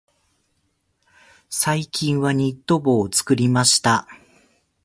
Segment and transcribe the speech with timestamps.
[1.47, 4.07] 最近はニット帽を作りました。